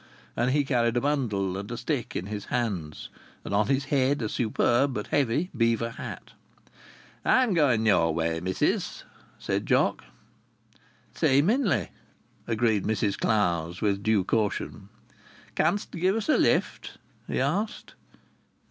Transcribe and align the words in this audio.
And 0.35 0.49
he 0.49 0.63
carried 0.65 0.97
a 0.97 1.01
bundle 1.01 1.55
and 1.59 1.69
a 1.69 1.77
stick 1.77 2.15
in 2.15 2.25
his 2.25 2.45
hands, 2.45 3.09
and 3.45 3.53
on 3.53 3.67
his 3.67 3.85
head 3.85 4.23
a 4.23 4.29
superb 4.29 4.95
but 4.95 5.05
heavy 5.13 5.51
beaver 5.55 5.91
hat. 5.91 6.31
"I'm 7.23 7.53
going 7.53 7.85
your 7.85 8.11
way, 8.11 8.39
missis," 8.39 9.03
said 9.37 9.67
Jock. 9.67 10.03
"Seemingly," 11.13 11.91
agreed 12.47 12.83
Mrs 12.85 13.15
Clowes, 13.15 13.79
with 13.79 14.01
due 14.01 14.23
caution. 14.23 14.89
"Canst 15.53 15.91
gi' 15.91 16.09
us 16.09 16.29
a 16.29 16.37
lift?" 16.39 16.97
he 17.27 17.39
asked. 17.39 17.93